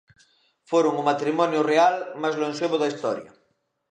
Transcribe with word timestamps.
Foron 0.69 0.93
o 1.01 1.07
matrimonio 1.09 1.61
real 1.71 1.95
máis 2.21 2.35
lonxevo 2.41 2.75
da 2.79 2.89
historia. 2.91 3.31